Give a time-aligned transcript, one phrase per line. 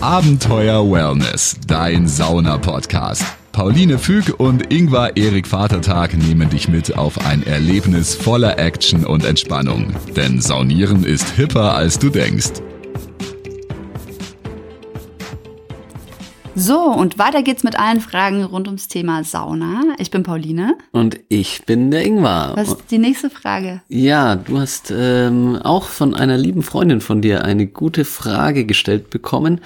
[0.00, 3.24] Abenteuer Wellness, dein Sauna-Podcast.
[3.50, 9.24] Pauline Füg und Ingvar Erik Vatertag nehmen dich mit auf ein Erlebnis voller Action und
[9.24, 9.92] Entspannung.
[10.16, 12.62] Denn Saunieren ist hipper, als du denkst.
[16.58, 19.94] So, und weiter geht's mit allen Fragen rund ums Thema Sauna.
[19.98, 20.76] Ich bin Pauline.
[20.90, 22.56] Und ich bin der Ingvar.
[22.56, 23.80] Was ist die nächste Frage?
[23.88, 29.08] Ja, du hast ähm, auch von einer lieben Freundin von dir eine gute Frage gestellt
[29.10, 29.60] bekommen,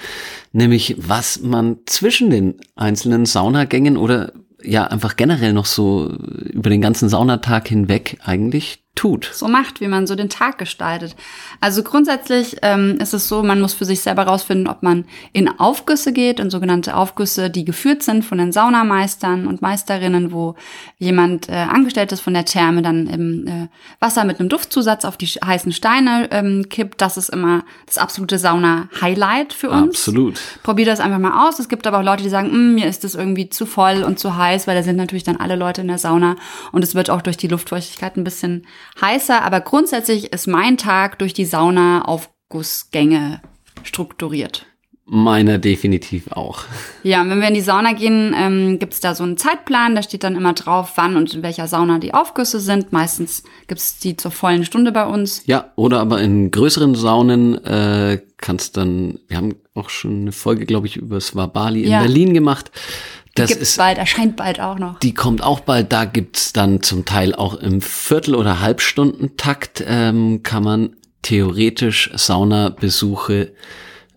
[0.51, 6.11] nämlich was man zwischen den einzelnen Saunagängen oder ja einfach generell noch so
[6.51, 9.29] über den ganzen Saunatag hinweg eigentlich tut.
[9.33, 11.15] So macht, wie man so den Tag gestaltet.
[11.59, 15.49] Also grundsätzlich ähm, ist es so, man muss für sich selber rausfinden, ob man in
[15.59, 20.55] Aufgüsse geht, in sogenannte Aufgüsse, die geführt sind von den Saunameistern und Meisterinnen, wo
[20.99, 23.67] jemand äh, angestellt ist von der Therme, dann im äh,
[23.99, 27.01] Wasser mit einem Duftzusatz auf die heißen Steine ähm, kippt.
[27.01, 29.97] Das ist immer das absolute Sauna-Highlight für uns.
[29.97, 30.39] Absolut.
[30.61, 31.57] Probier das einfach mal aus.
[31.57, 34.19] Es gibt aber auch Leute, die sagen, "Mm, mir ist das irgendwie zu voll und
[34.19, 36.35] zu heiß, weil da sind natürlich dann alle Leute in der Sauna
[36.71, 38.67] und es wird auch durch die Luftfeuchtigkeit ein bisschen
[39.01, 39.43] heißer.
[39.43, 43.41] Aber grundsätzlich ist mein Tag durch die Sauna-Aufgussgänge
[43.83, 44.65] strukturiert.
[45.05, 46.63] Meiner definitiv auch.
[47.03, 49.95] Ja, und wenn wir in die Sauna gehen, ähm, gibt es da so einen Zeitplan,
[49.95, 52.93] da steht dann immer drauf, wann und in welcher Sauna die Aufgüsse sind.
[52.93, 55.43] Meistens gibt es die zur vollen Stunde bei uns.
[55.45, 60.65] Ja, oder aber in größeren Saunen äh, kannst dann, wir haben auch schon eine Folge,
[60.65, 61.99] glaube ich, über Swabali in Ja.
[61.99, 62.71] Berlin gemacht.
[63.35, 64.99] Das Gibt's ist bald, erscheint bald auch noch.
[64.99, 65.91] Die kommt auch bald.
[65.91, 73.53] Da gibt's dann zum Teil auch im Viertel- oder Halbstundentakt ähm, kann man theoretisch Saunabesuche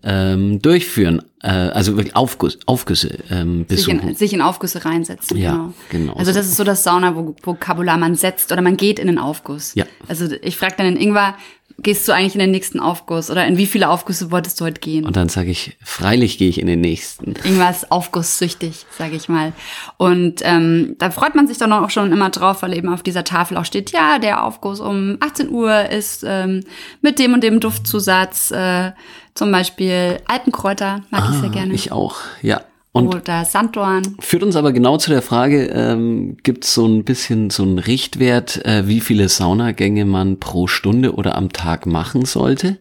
[0.03, 1.23] ähm, durchführen.
[1.41, 4.15] Äh, also wirklich Aufguss, Aufgüsse ähm, sich in, besuchen.
[4.15, 5.37] sich in Aufgüsse reinsetzen.
[5.37, 5.73] Ja, genau.
[5.89, 6.37] genau Also so.
[6.37, 9.73] das ist so das Sauna-Vokabular, man setzt oder man geht in den Aufguss.
[9.75, 9.85] Ja.
[10.07, 11.35] Also ich frage dann den Ingwer,
[11.79, 14.79] gehst du eigentlich in den nächsten Aufguss oder in wie viele Aufgüsse wolltest du heute
[14.79, 15.05] gehen?
[15.05, 17.33] Und dann sage ich, freilich gehe ich in den nächsten.
[17.33, 19.53] Ist aufgusssüchtig, sage ich mal.
[19.97, 23.23] Und ähm, da freut man sich dann auch schon immer drauf, weil eben auf dieser
[23.23, 26.63] Tafel auch steht, ja, der Aufguss um 18 Uhr ist ähm,
[27.01, 28.91] mit dem und dem Duftzusatz, äh,
[29.35, 31.71] zum Beispiel Alpenkräuter, mag ich sehr gerne.
[31.71, 32.61] Ah, Ich auch, ja.
[32.97, 34.15] Und oder Sanddorn.
[34.19, 37.79] Führt uns aber genau zu der Frage, ähm, gibt es so ein bisschen so einen
[37.79, 42.77] Richtwert, äh, wie viele Saunagänge man pro Stunde oder am Tag machen sollte?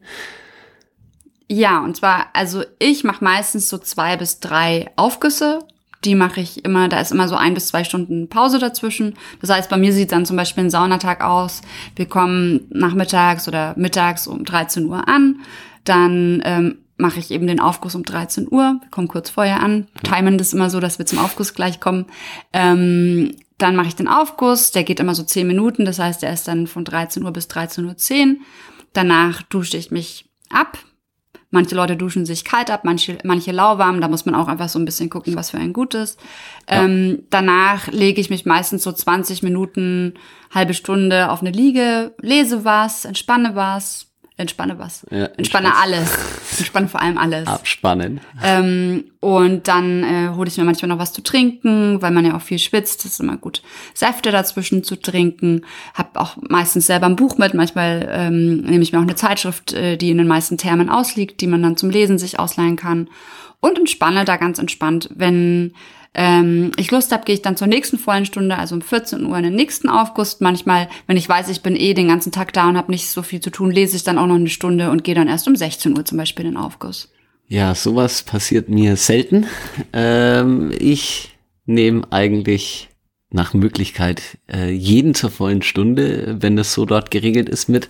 [1.49, 5.61] Ja, und zwar, also ich mache meistens so zwei bis drei Aufgüsse.
[6.05, 9.15] Die mache ich immer, da ist immer so ein bis zwei Stunden Pause dazwischen.
[9.41, 11.63] Das heißt, bei mir sieht dann zum Beispiel ein Saunatag aus.
[11.95, 15.41] Wir kommen nachmittags oder mittags um 13 Uhr an.
[15.85, 18.79] Dann ähm, mache ich eben den Aufguss um 13 Uhr.
[18.81, 19.89] Wir kommen kurz vorher an.
[20.03, 22.07] Timen das immer so, dass wir zum Aufguss gleich kommen.
[22.53, 24.71] Ähm, dann mache ich den Aufguss.
[24.71, 25.85] Der geht immer so 10 Minuten.
[25.85, 28.37] Das heißt, der ist dann von 13 Uhr bis 13.10 Uhr.
[28.93, 30.79] Danach dusche ich mich ab.
[31.51, 34.01] Manche Leute duschen sich kalt ab, manche, manche lauwarm.
[34.01, 36.19] Da muss man auch einfach so ein bisschen gucken, was für ein gut ist.
[36.67, 40.15] Ähm, danach lege ich mich meistens so 20 Minuten,
[40.53, 44.09] halbe Stunde auf eine Liege, lese was, entspanne was,
[44.39, 46.11] entspanne was, Ja, entspanne entspann- alles,
[46.59, 47.47] entspanne vor allem alles.
[47.47, 48.21] Abspannen.
[48.43, 52.37] Ähm, und dann äh, hole ich mir manchmal noch was zu trinken, weil man ja
[52.37, 53.05] auch viel schwitzt.
[53.05, 53.63] Das ist immer gut,
[53.95, 55.63] Säfte dazwischen zu trinken.
[55.95, 57.55] Hab auch meistens selber ein Buch mit.
[57.55, 61.41] Manchmal ähm, nehme ich mir auch eine Zeitschrift, äh, die in den meisten Thermen ausliegt,
[61.41, 63.09] die man dann zum Lesen sich ausleihen kann.
[63.61, 65.09] Und entspanne da ganz entspannt.
[65.15, 65.73] Wenn
[66.19, 69.37] ähm, ich Lust habe, gehe ich dann zur nächsten vollen Stunde, also um 14 Uhr
[69.37, 70.41] in den nächsten Aufguss.
[70.41, 73.23] Manchmal, wenn ich weiß, ich bin eh den ganzen Tag da und habe nicht so
[73.23, 75.55] viel zu tun, lese ich dann auch noch eine Stunde und gehe dann erst um
[75.55, 77.13] 16 Uhr zum Beispiel in den Aufguss.
[77.49, 79.47] Ja, sowas passiert mir selten.
[79.93, 82.89] Ähm, ich nehme eigentlich
[83.31, 87.89] nach Möglichkeit äh, jeden zur vollen Stunde, wenn das so dort geregelt ist, mit.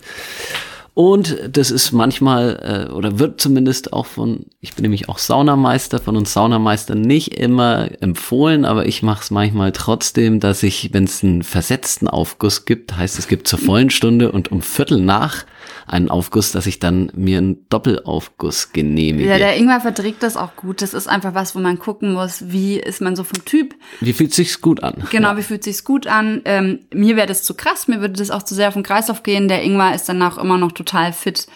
[0.97, 5.99] Und das ist manchmal, äh, oder wird zumindest auch von, ich bin nämlich auch Saunameister,
[5.99, 11.03] von uns Saunameistern nicht immer empfohlen, aber ich mache es manchmal trotzdem, dass ich, wenn
[11.03, 15.45] es einen versetzten Aufguss gibt, heißt es gibt zur vollen Stunde und um Viertel nach
[15.87, 19.29] einen Aufguss, dass ich dann mir einen Doppelaufguss genehmige.
[19.29, 20.81] Ja, der Ingwer verträgt das auch gut.
[20.81, 23.73] Das ist einfach was, wo man gucken muss, wie ist man so vom Typ.
[24.01, 25.03] Wie fühlt sich's gut an?
[25.09, 26.41] Genau, wie fühlt sich's gut an?
[26.45, 29.23] Ähm, mir wäre das zu krass, mir würde das auch zu sehr auf den Kreislauf
[29.23, 29.47] gehen.
[29.47, 31.47] Der Ingwer ist danach immer noch total fit.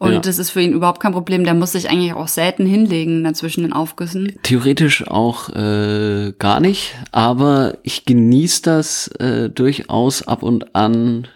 [0.00, 0.18] Und Ja.
[0.20, 1.42] das ist für ihn überhaupt kein Problem.
[1.42, 4.32] Der muss sich eigentlich auch selten hinlegen dazwischen den Aufgüssen.
[4.44, 11.26] Theoretisch auch äh, gar nicht, aber ich genieße das äh, durchaus ab und an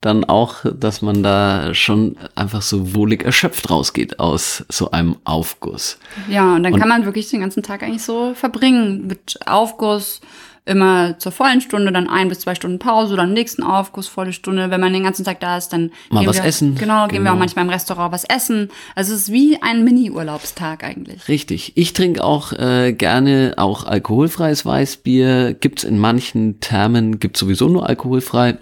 [0.00, 5.98] dann auch, dass man da schon einfach so wohlig erschöpft rausgeht aus so einem Aufguss.
[6.28, 10.20] Ja, und dann Und- kann man wirklich den ganzen Tag eigentlich so verbringen mit Aufguss,
[10.66, 14.70] immer zur vollen Stunde, dann ein bis zwei Stunden Pause, dann nächsten Aufguss, volle Stunde.
[14.70, 16.76] Wenn man den ganzen Tag da ist, dann Mal gehen was wir, essen.
[16.76, 17.32] Genau, gehen wir Genau.
[17.34, 18.70] auch manchmal im Restaurant was essen.
[18.94, 21.28] Also es ist wie ein Mini-Urlaubstag eigentlich.
[21.28, 21.72] Richtig.
[21.76, 25.54] Ich trinke auch äh, gerne auch alkoholfreies Weißbier.
[25.54, 28.58] Gibt's in manchen Thermen, gibt's sowieso nur alkoholfrei,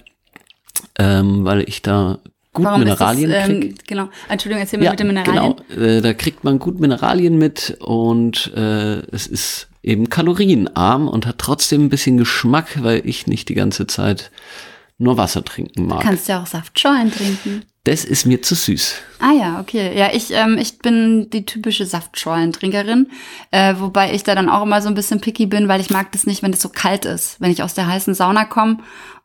[0.98, 2.18] ähm, weil ich da
[2.52, 3.64] gut Mineralien ist das, krieg.
[3.64, 4.08] ähm, Genau.
[4.28, 5.54] Entschuldigung, erzähl mir mit den Mineralien.
[5.68, 11.26] Genau, äh, da kriegt man gut Mineralien mit und äh, es ist eben kalorienarm und
[11.26, 14.30] hat trotzdem ein bisschen Geschmack, weil ich nicht die ganze Zeit
[14.98, 16.00] nur Wasser trinken mag.
[16.00, 17.62] Kannst ja auch Saftschorlen trinken.
[17.84, 18.96] das ist mir zu süß.
[19.20, 19.96] Ah ja, okay.
[19.96, 23.08] Ja, ich, ähm, ich bin die typische Saftschorlentrinkerin,
[23.52, 26.10] äh, wobei ich da dann auch immer so ein bisschen picky bin, weil ich mag
[26.12, 27.40] das nicht, wenn es so kalt ist.
[27.40, 28.78] Wenn ich aus der heißen Sauna komme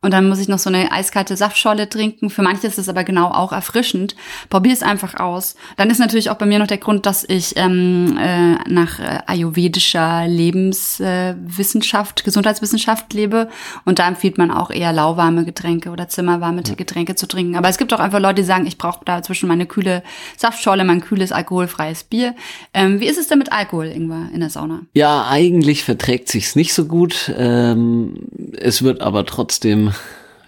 [0.03, 2.29] und dann muss ich noch so eine eiskalte Saftschorle trinken.
[2.29, 4.15] Für manche ist es aber genau auch erfrischend.
[4.49, 5.55] Probier es einfach aus.
[5.77, 9.19] Dann ist natürlich auch bei mir noch der Grund, dass ich ähm, äh, nach äh,
[9.25, 13.49] ayurvedischer Lebenswissenschaft, äh, Wissenschaft, Gesundheitswissenschaft lebe
[13.85, 17.55] und da empfiehlt man auch eher lauwarme Getränke oder zimmerwarme Getränke zu trinken.
[17.55, 20.03] Aber es gibt auch einfach Leute, die sagen, ich brauche da zwischen meine kühle
[20.37, 22.35] Saftschorle, mein kühles alkoholfreies Bier.
[22.73, 24.81] Ähm, wie ist es denn mit Alkohol, Ingwer, in der Sauna?
[24.93, 27.33] Ja, eigentlich verträgt sich's nicht so gut.
[27.37, 28.27] Ähm,
[28.57, 29.92] es wird aber trotzdem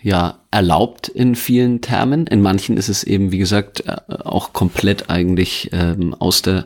[0.01, 2.27] ja erlaubt in vielen Termen.
[2.27, 6.65] In manchen ist es eben, wie gesagt, äh, auch komplett eigentlich ähm, aus der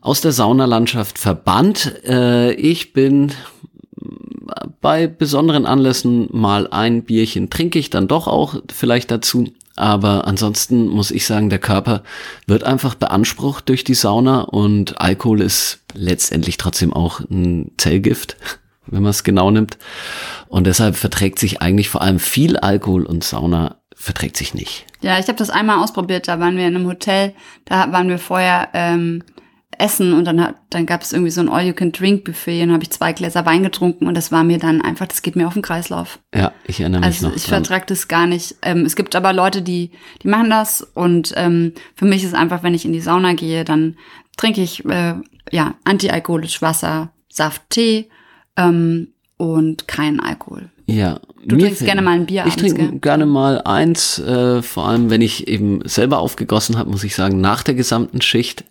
[0.00, 2.02] aus der Saunalandschaft verbannt.
[2.04, 3.32] Äh, ich bin
[4.80, 9.52] bei besonderen Anlässen mal ein Bierchen trinke ich dann doch auch vielleicht dazu.
[9.74, 12.02] Aber ansonsten muss ich sagen, der Körper
[12.46, 18.36] wird einfach beansprucht durch die Sauna und Alkohol ist letztendlich trotzdem auch ein Zellgift,
[18.86, 19.78] wenn man es genau nimmt.
[20.48, 24.84] Und deshalb verträgt sich eigentlich vor allem viel Alkohol und Sauna verträgt sich nicht.
[25.00, 26.28] Ja, ich habe das einmal ausprobiert.
[26.28, 27.34] Da waren wir in einem Hotel,
[27.64, 29.22] da waren wir vorher ähm,
[29.78, 33.12] essen und dann, hat, dann gab es irgendwie so ein All-You-Can-Drink-Buffet und habe ich zwei
[33.12, 36.18] Gläser Wein getrunken und das war mir dann einfach, das geht mir auf den Kreislauf.
[36.34, 37.36] Ja, ich erinnere mich Also noch.
[37.36, 37.64] ich dran.
[37.64, 38.56] vertrag das gar nicht.
[38.62, 39.90] Ähm, es gibt aber Leute, die,
[40.22, 43.64] die machen das und ähm, für mich ist einfach, wenn ich in die Sauna gehe,
[43.64, 43.96] dann
[44.36, 45.14] trinke ich äh,
[45.50, 48.08] ja antialkoholisch Wasser, Saft, Tee
[48.56, 50.70] ähm, und keinen Alkohol.
[50.86, 51.20] Ja.
[51.44, 52.98] Du mir trinkst gerne mal ein Bier Ich abends, trinke gell?
[53.00, 57.40] gerne mal eins, äh, vor allem wenn ich eben selber aufgegossen habe, muss ich sagen,
[57.40, 58.64] nach der gesamten Schicht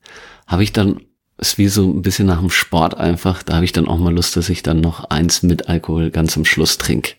[0.47, 1.01] habe ich dann,
[1.37, 4.13] ist wie so ein bisschen nach dem Sport einfach, da habe ich dann auch mal
[4.13, 7.13] Lust, dass ich dann noch eins mit Alkohol ganz am Schluss trinke.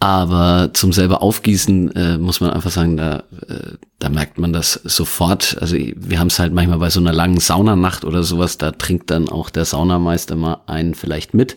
[0.00, 4.72] Aber zum selber Aufgießen äh, muss man einfach sagen, da, äh, da merkt man das
[4.84, 5.56] sofort.
[5.60, 9.10] Also wir haben es halt manchmal bei so einer langen Saunanacht oder sowas, da trinkt
[9.10, 11.56] dann auch der Saunameister mal einen vielleicht mit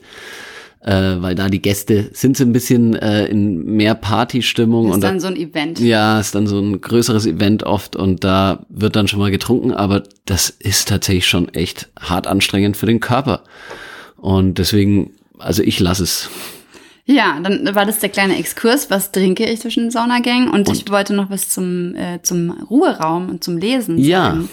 [0.87, 5.03] äh, weil da die Gäste sind so ein bisschen äh, in mehr Partystimmung ist und
[5.03, 5.79] da, dann so ein Event.
[5.79, 9.73] ja, ist dann so ein größeres Event oft und da wird dann schon mal getrunken,
[9.73, 13.43] aber das ist tatsächlich schon echt hart anstrengend für den Körper.
[14.15, 16.29] Und deswegen, also ich lasse es.
[17.07, 18.89] Ja, dann war das der kleine Exkurs.
[18.91, 20.49] Was trinke ich zwischen den Saunagängen?
[20.49, 24.25] Und, ich wollte noch was zum, äh, zum Ruheraum und zum Lesen Ja.
[24.31, 24.49] sagen.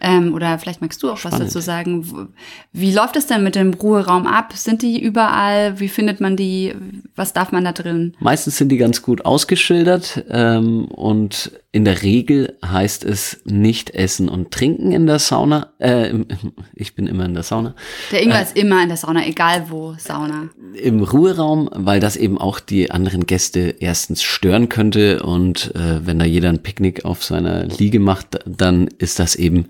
[0.00, 2.28] Ähm, oder vielleicht magst du auch was dazu sagen.
[2.72, 4.52] Wie läuft es denn mit dem Ruheraum ab?
[4.54, 5.78] Sind die überall?
[5.80, 6.74] Wie findet man die?
[7.16, 8.14] Was darf man da drin?
[8.18, 14.28] Meistens sind die ganz gut ausgeschildert ähm, und in der Regel heißt es nicht essen
[14.28, 15.72] und trinken in der Sauna.
[15.80, 16.14] Äh,
[16.76, 17.74] ich bin immer in der Sauna.
[18.12, 20.50] Der Ingwer ist immer in der Sauna, egal wo Sauna.
[20.80, 26.20] im Ruheraum, weil das eben auch die anderen Gäste erstens stören könnte und äh, wenn
[26.20, 29.66] da jeder ein Picknick auf seiner Liege macht, dann ist das eben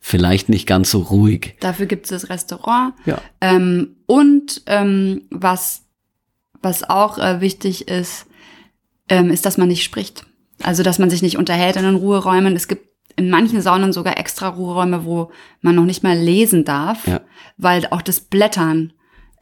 [0.00, 1.56] vielleicht nicht ganz so ruhig.
[1.60, 2.94] Dafür gibt es das Restaurant.
[3.04, 3.20] Ja.
[3.42, 5.82] Ähm, und ähm, was,
[6.62, 8.24] was auch äh, wichtig ist,
[9.10, 10.24] ähm, ist, dass man nicht spricht.
[10.62, 12.54] Also, dass man sich nicht unterhält in den Ruheräumen.
[12.56, 17.06] Es gibt in manchen Saunen sogar extra Ruheräume, wo man noch nicht mal lesen darf,
[17.06, 17.20] Ja.
[17.58, 18.92] weil auch das Blättern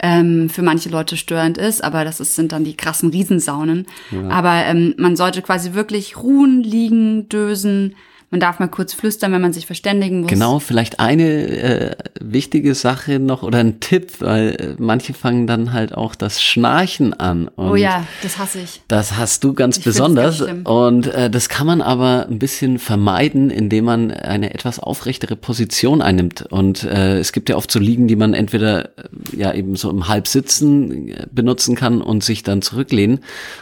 [0.02, 3.86] ähm, für manche Leute störend ist, aber das ist, sind dann die krassen Riesensaunen.
[4.30, 7.94] Aber ähm, man sollte quasi wirklich ruhen, liegen, dösen.
[8.32, 10.30] Man darf mal kurz flüstern, wenn man sich verständigen muss.
[10.30, 15.72] Genau, vielleicht eine äh, wichtige Sache noch oder ein Tipp, weil äh, manche fangen dann
[15.72, 17.50] halt auch das Schnarchen an.
[17.56, 18.82] Oh ja, das hasse ich.
[18.86, 20.46] Das hast du ganz Ich besonders.
[20.46, 25.34] ganz und äh, das kann man aber ein bisschen vermeiden, indem man eine etwas aufrechtere
[25.34, 26.42] Position einnimmt.
[26.50, 28.90] Und äh, es gibt ja oft so Liegen, die man entweder äh,
[29.36, 33.18] ja eben so im Halbsitzen äh, benutzen kann und sich dann zurücklehnen.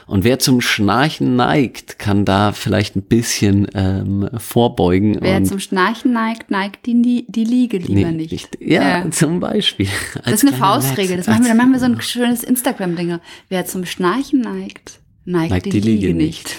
[0.07, 5.19] Und wer zum Schnarchen neigt, kann da vielleicht ein bisschen ähm, vorbeugen.
[5.21, 8.59] Wer zum Schnarchen neigt, neigt die, die, Liege lieber Nee, nicht.
[8.61, 9.11] Ja, Ja.
[9.13, 9.87] zum Beispiel.
[10.25, 11.17] Das ist eine Faustregel.
[11.17, 13.21] Das machen wir, dann machen wir so ein schönes Instagram-Ding.
[13.49, 16.57] Wer zum Schnarchen neigt, neigt, Neigt die, die Liege, Liege nicht.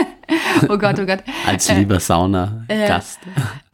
[0.70, 1.22] oh Gott, oh Gott.
[1.46, 3.18] Als lieber Sauna-Gast.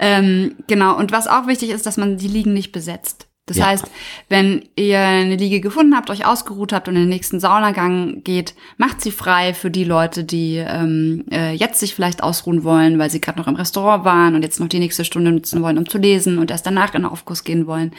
[0.01, 0.97] Ähm, genau.
[0.99, 3.29] Und was auch wichtig ist, dass man die Liegen nicht besetzt.
[3.51, 3.67] Das Ja.
[3.67, 3.85] heißt,
[4.29, 8.55] wenn ihr eine Liege gefunden habt, euch ausgeruht habt und in den nächsten Saunagang geht,
[8.77, 13.11] macht sie frei für die Leute, die ähm, äh, jetzt sich vielleicht ausruhen wollen, weil
[13.11, 15.89] sie gerade noch im Restaurant waren und jetzt noch die nächste Stunde nutzen wollen, um
[15.89, 17.91] zu lesen und erst danach in den Aufguss gehen wollen.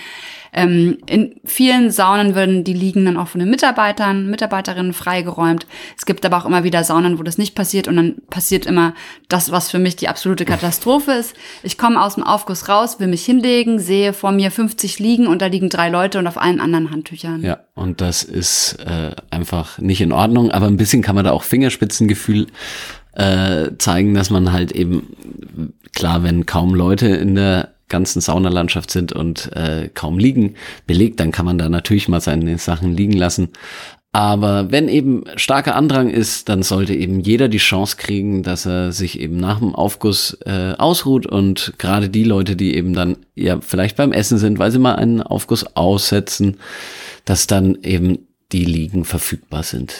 [0.54, 5.66] Ähm, in vielen Saunen werden die Liegen dann auch von den Mitarbeitern, Mitarbeiterinnen freigeräumt.
[5.98, 8.94] Es gibt aber auch immer wieder Saunen, wo das nicht passiert und dann passiert immer
[9.30, 11.36] das, was für mich die absolute Katastrophe ist.
[11.64, 15.41] Ich komme aus dem Aufguss raus, will mich hinlegen, sehe vor mir 50 Liegen und
[15.42, 17.42] da liegen drei Leute und auf allen anderen Handtüchern.
[17.44, 21.32] Ja, und das ist äh, einfach nicht in Ordnung, aber ein bisschen kann man da
[21.32, 22.48] auch Fingerspitzengefühl
[23.14, 29.12] äh, zeigen, dass man halt eben, klar, wenn kaum Leute in der ganzen Saunalandschaft sind
[29.12, 30.56] und äh, kaum liegen
[30.88, 33.50] belegt, dann kann man da natürlich mal seine Sachen liegen lassen.
[34.14, 38.92] Aber wenn eben starker Andrang ist, dann sollte eben jeder die Chance kriegen, dass er
[38.92, 43.62] sich eben nach dem Aufguss äh, ausruht und gerade die Leute, die eben dann ja
[43.62, 46.58] vielleicht beim Essen sind, weil sie mal einen Aufguss aussetzen,
[47.24, 49.94] dass dann eben die Liegen verfügbar sind.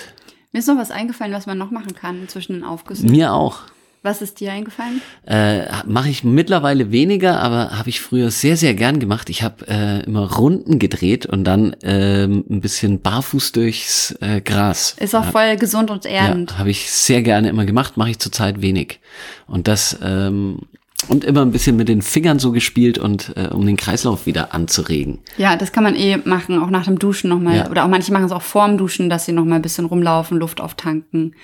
[0.52, 3.10] Mir ist noch was eingefallen, was man noch machen kann zwischen den Aufgüssen.
[3.10, 3.62] Mir auch.
[4.04, 5.00] Was ist dir eingefallen?
[5.28, 9.30] Äh, Mache ich mittlerweile weniger, aber habe ich früher sehr, sehr gern gemacht.
[9.30, 14.96] Ich habe äh, immer Runden gedreht und dann ähm, ein bisschen barfuß durchs äh, Gras.
[15.00, 16.52] Ist auch voll gesund und erdend.
[16.52, 19.00] Ja, habe ich sehr gerne immer gemacht, mache ich zurzeit wenig.
[19.46, 20.62] Und das ähm,
[21.08, 24.54] und immer ein bisschen mit den Fingern so gespielt und äh, um den Kreislauf wieder
[24.54, 25.20] anzuregen.
[25.38, 27.58] Ja, das kann man eh machen, auch nach dem Duschen nochmal.
[27.58, 27.70] Ja.
[27.70, 30.60] Oder auch manche machen es auch vorm Duschen, dass sie nochmal ein bisschen rumlaufen, Luft
[30.60, 31.36] auftanken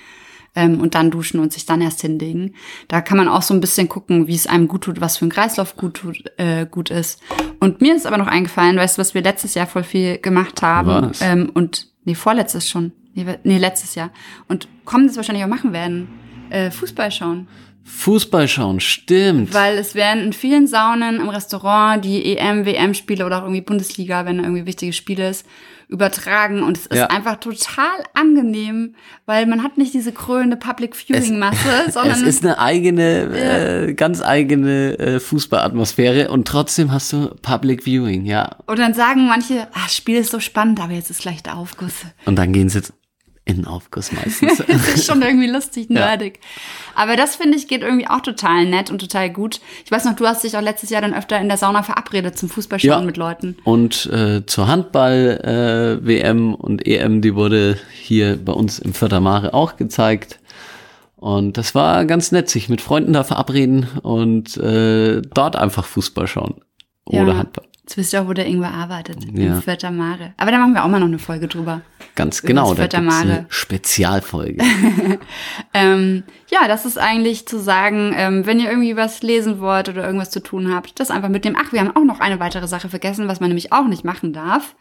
[0.54, 2.54] ähm, und dann duschen und sich dann erst hinlegen.
[2.88, 5.26] Da kann man auch so ein bisschen gucken, wie es einem gut tut, was für
[5.26, 7.20] ein Kreislauf gut, tut, äh, gut ist.
[7.60, 10.62] Und mir ist aber noch eingefallen, weißt du, was wir letztes Jahr voll viel gemacht
[10.62, 11.08] haben?
[11.08, 11.20] Was?
[11.20, 12.92] Ähm, und nee, vorletztes schon.
[13.14, 14.10] Nee, letztes Jahr.
[14.46, 16.08] Und kommendes wahrscheinlich auch machen werden.
[16.50, 17.48] Äh, Fußball schauen.
[17.88, 19.54] Fußball schauen, stimmt.
[19.54, 24.26] Weil es werden in vielen Saunen im Restaurant die EM, WM-Spiele oder auch irgendwie Bundesliga,
[24.26, 25.46] wenn irgendwie wichtige Spiele ist,
[25.88, 26.62] übertragen.
[26.62, 27.06] Und es ist Ja.
[27.06, 31.56] einfach total angenehm, weil man hat nicht diese krönende Public Viewing-Masse,
[31.90, 37.84] sondern es ist eine eigene, äh, ganz eigene äh, Fußballatmosphäre und trotzdem hast du Public
[37.86, 38.56] Viewing, ja.
[38.66, 41.56] und dann sagen manche, ah, das Spiel ist so spannend, aber jetzt ist gleich der
[41.56, 41.94] Aufguss.
[42.26, 42.82] Und dann gehen sie
[43.48, 44.58] in den Aufguss meistens.
[44.58, 46.06] Das ist schon irgendwie lustig, Ja.
[46.06, 46.38] nerdig.
[46.94, 49.60] Aber das finde ich geht irgendwie auch total nett und total gut.
[49.84, 52.36] Ich weiß noch, du hast dich auch letztes Jahr dann öfter in der Sauna verabredet
[52.38, 53.04] zum Fußballschauen Ja.
[53.06, 53.56] mit Leuten.
[53.64, 59.54] Und äh, zur Handball äh, WM und EM, die wurde hier bei uns im Fördermare
[59.54, 60.38] auch gezeigt.
[61.16, 66.26] Und das war ganz nett, sich mit Freunden da verabreden und äh, dort einfach Fußball
[66.28, 66.56] schauen.
[67.04, 67.36] Oder Ja.
[67.38, 67.64] Handball.
[67.88, 69.24] Jetzt wisst ihr auch, wo der Ingwer arbeitet.
[69.32, 69.54] Ja.
[69.56, 70.34] In Vierter Mare.
[70.36, 71.80] Aber da machen wir auch mal noch eine Folge drüber.
[72.16, 74.62] Ganz genau, das da gibt's eine Spezialfolge.
[75.72, 80.04] Ähm, ja, das ist eigentlich zu sagen, ähm, wenn ihr irgendwie was lesen wollt oder
[80.04, 81.56] irgendwas zu tun habt, das einfach mitnehmen.
[81.58, 84.32] Ach, wir haben auch noch eine weitere Sache vergessen, was man nämlich auch nicht machen
[84.34, 84.74] darf.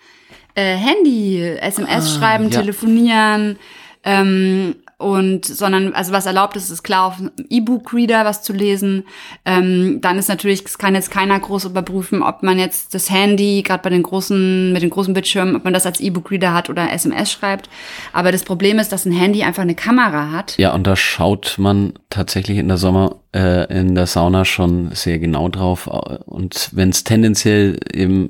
[0.56, 2.60] Äh, Handy, SMS schreiben, Ah, ja.
[2.62, 3.58] telefonieren,
[4.04, 9.04] ähm, und sondern, also was erlaubt ist, ist klar auf E-Book-Reader was zu lesen.
[9.46, 13.62] Ähm, dann ist natürlich, es kann jetzt keiner groß überprüfen, ob man jetzt das Handy,
[13.62, 16.92] gerade bei den großen, mit den großen Bildschirmen, ob man das als E-Book-Reader hat oder
[16.92, 17.70] SMS schreibt.
[18.12, 20.58] Aber das Problem ist, dass ein Handy einfach eine Kamera hat.
[20.58, 25.20] Ja, und da schaut man tatsächlich in der Sommer, äh, in der Sauna schon sehr
[25.20, 25.86] genau drauf.
[25.86, 28.30] Und wenn es tendenziell eben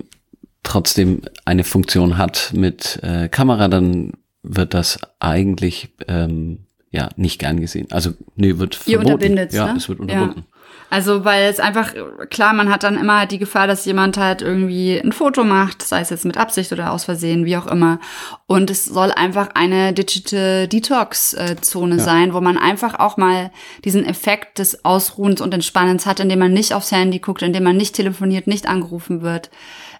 [0.63, 4.12] trotzdem eine Funktion hat mit äh, Kamera, dann
[4.48, 6.60] wird das eigentlich ähm,
[6.92, 7.88] ja nicht gern gesehen.
[7.92, 9.13] Also nee, wird Ihr verboten.
[9.13, 9.77] unterbindet Ja, ne?
[9.77, 10.39] es wird unterbunden.
[10.39, 10.56] Ja.
[10.89, 11.94] Also, weil es einfach,
[12.29, 16.00] klar, man hat dann immer die Gefahr, dass jemand halt irgendwie ein Foto macht, sei
[16.00, 18.00] es jetzt mit Absicht oder aus Versehen, wie auch immer.
[18.46, 23.51] Und es soll einfach eine Digital Detox-Zone sein, wo man einfach auch mal
[23.84, 27.75] diesen Effekt des Ausruhens und Entspannens hat, indem man nicht aufs Handy guckt, indem man
[27.75, 29.50] nicht telefoniert, nicht angerufen wird.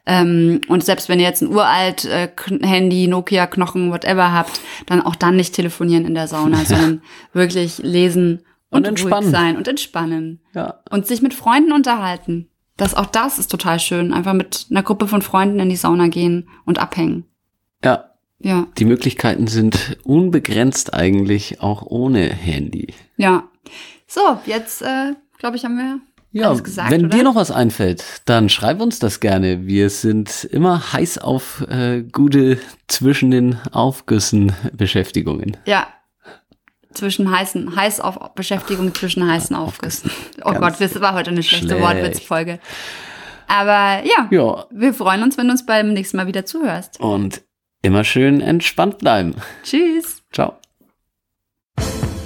[0.06, 2.30] Ähm, und selbst wenn ihr jetzt ein uralt äh,
[2.62, 7.02] Handy, Nokia, Knochen, whatever habt, dann auch dann nicht telefonieren in der Sauna, sondern
[7.34, 9.32] wirklich lesen Und und, entspannen.
[9.32, 10.42] sein und entspannen.
[10.54, 10.82] Ja.
[10.90, 12.50] Und sich mit Freunden unterhalten.
[12.76, 14.14] Das, auch das ist total schön.
[14.14, 17.26] Einfach mit einer Gruppe von Freunden in die Sauna gehen und abhängen.
[17.84, 22.94] ja, Ja, die Möglichkeiten sind unbegrenzt eigentlich auch ohne Handy.
[23.18, 23.44] ja.
[24.10, 26.00] So, jetzt, äh, glaube ich, haben wir
[26.32, 27.18] Ja, alles gesagt, wenn oder?
[27.18, 29.66] dir noch was einfällt, dann schreib uns das gerne.
[29.68, 32.58] Wir sind immer heiß auf äh, gute
[32.88, 35.58] zwischen den Aufgüssen Beschäftigungen.
[35.66, 35.88] Ja.
[36.98, 40.10] Zwischen heißen, heiß auf Beschäftigung zwischen heißen Aufgüssen.
[40.44, 41.82] Oh Gott, das war heute eine schlechte schlecht.
[41.84, 42.60] Wortwitzfolge.
[43.48, 47.00] Aber ja, Ja, wir freuen uns, wenn du uns beim nächsten Mal wieder zuhörst.
[47.00, 47.44] und
[47.82, 49.36] immer schön entspannt bleiben.
[49.64, 50.24] Tschüss.
[50.32, 50.56] Ciao.